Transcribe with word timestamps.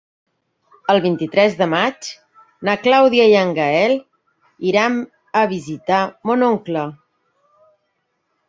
El 0.93 1.01
vint-i-tres 1.03 1.57
de 1.59 1.67
maig 1.73 2.07
na 2.69 2.75
Clàudia 2.87 3.27
i 3.33 3.37
en 3.41 3.53
Gaël 3.59 3.95
iran 4.71 4.99
a 5.43 5.47
visitar 5.55 6.01
mon 6.31 6.49
oncle. 6.51 6.89